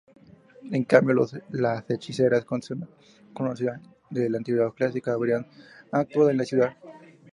[0.71, 1.15] En cambio,
[1.53, 5.45] las hechiceras, conocidas desde la antigüedad clásica, habrían
[5.91, 6.75] actuado en la ciudad.